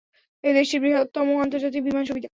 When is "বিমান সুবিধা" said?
1.83-2.29